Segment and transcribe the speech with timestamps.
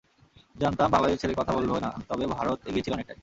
[0.55, 3.19] জানতাম বাংলাদেশ ছেড়ে কথা বলবে না, তবে ভারত এগিয়ে ছিল অনেকটাই।